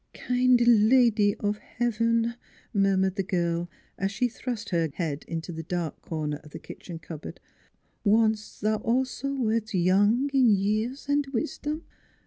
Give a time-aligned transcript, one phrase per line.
[0.15, 2.33] "Kind Lady of Heaven,"
[2.73, 3.69] murmured the girl,
[3.99, 7.39] as she thrust her head into a dark corner of the kitchen cupboard,"
[8.03, 11.83] once thou also wert young in years and wisdom.